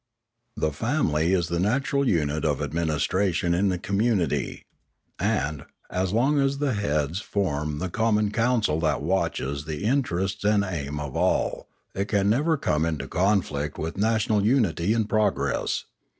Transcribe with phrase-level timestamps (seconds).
[0.57, 4.65] The family is the natural unit of administration in a community;
[5.19, 10.43] and, as long as the heads form the com mon council that watches the interests
[10.43, 15.25] and aim of all, it can never come into conflict with national unity and Polity
[15.27, 15.85] 535 progress.